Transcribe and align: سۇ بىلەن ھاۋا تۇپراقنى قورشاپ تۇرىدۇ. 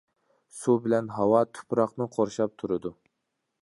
سۇ 0.59 0.75
بىلەن 0.85 1.11
ھاۋا 1.19 1.43
تۇپراقنى 1.59 2.11
قورشاپ 2.19 2.61
تۇرىدۇ. 2.63 2.99